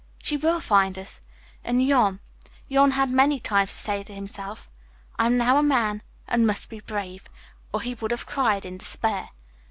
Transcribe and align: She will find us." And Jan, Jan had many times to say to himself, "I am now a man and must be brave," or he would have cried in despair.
She 0.23 0.35
will 0.35 0.59
find 0.59 0.97
us." 0.97 1.21
And 1.63 1.87
Jan, 1.87 2.21
Jan 2.71 2.89
had 2.89 3.11
many 3.11 3.39
times 3.39 3.69
to 3.69 3.77
say 3.77 4.01
to 4.03 4.15
himself, 4.15 4.67
"I 5.19 5.27
am 5.27 5.37
now 5.37 5.57
a 5.57 5.61
man 5.61 6.01
and 6.27 6.47
must 6.47 6.71
be 6.71 6.79
brave," 6.79 7.27
or 7.71 7.81
he 7.83 7.93
would 7.93 8.09
have 8.09 8.25
cried 8.25 8.65
in 8.65 8.79
despair. 8.79 9.29